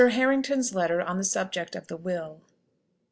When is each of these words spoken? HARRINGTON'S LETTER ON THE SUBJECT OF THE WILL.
HARRINGTON'S 0.09 0.73
LETTER 0.73 0.99
ON 0.99 1.17
THE 1.19 1.23
SUBJECT 1.23 1.75
OF 1.75 1.85
THE 1.85 1.95
WILL. 1.97 2.41